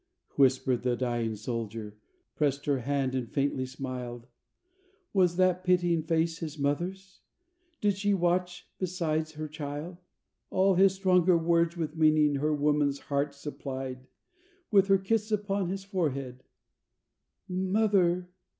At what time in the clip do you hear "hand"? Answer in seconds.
2.79-3.13